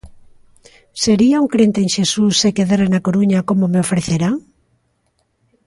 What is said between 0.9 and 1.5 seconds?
Sería